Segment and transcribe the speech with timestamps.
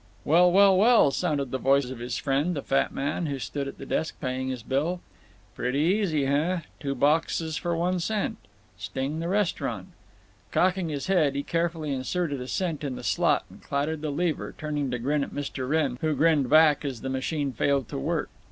[0.25, 3.67] "Well, well, well, well!" sounded the voice of his friend, the fat man, who stood
[3.67, 4.99] at the desk paying his bill.
[5.53, 6.61] "Pretty easy, heh?
[6.79, 8.37] Two boxes for one cent!
[8.79, 9.89] Sting the restaurant."
[10.51, 14.55] Cocking his head, he carefully inserted a cent in the slot and clattered the lever,
[14.57, 15.69] turning to grin at Mr.
[15.69, 18.31] Wrenn, who grinned back as the machine failed to work.